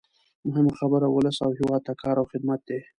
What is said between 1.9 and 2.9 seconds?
کار او خدمت دی.